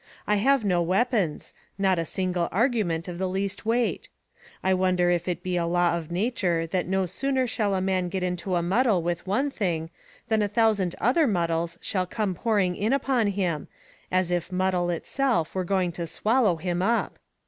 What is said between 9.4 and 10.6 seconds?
thing, than a